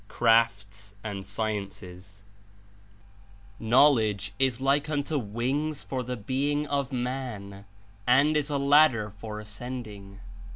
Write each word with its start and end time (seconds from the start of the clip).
CRAFTS 0.07 0.95
AXD 1.05 1.23
SCIEyCES 1.25 2.21
"Knowledge 3.59 4.33
is 4.39 4.59
like 4.59 4.89
unto 4.89 5.19
wings 5.19 5.83
for 5.83 6.01
the 6.01 6.17
being 6.17 6.65
(of 6.65 6.91
man), 6.91 7.65
and 8.07 8.35
is 8.35 8.47
as 8.47 8.55
a 8.55 8.57
ladder 8.57 9.11
for 9.11 9.39
ascending. 9.39 10.19